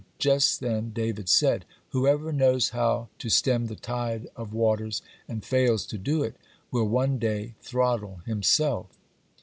Just 0.17 0.61
then 0.61 0.93
David 0.93 1.29
said: 1.29 1.63
"Whoever 1.91 2.33
knows 2.33 2.69
how 2.69 3.09
to 3.19 3.29
stem 3.29 3.67
the 3.67 3.75
tide 3.75 4.27
of 4.35 4.51
waters, 4.51 5.03
and 5.27 5.45
fails 5.45 5.85
to 5.85 5.97
do 5.99 6.23
it, 6.23 6.37
will 6.71 6.87
one 6.89 7.19
day 7.19 7.53
throttle 7.61 8.21
himself." 8.25 8.87